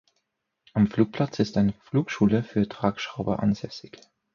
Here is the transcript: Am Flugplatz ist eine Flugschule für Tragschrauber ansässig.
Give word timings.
Am 0.73 0.87
Flugplatz 0.87 1.37
ist 1.37 1.57
eine 1.57 1.73
Flugschule 1.73 2.41
für 2.43 2.67
Tragschrauber 2.67 3.43
ansässig. 3.43 3.99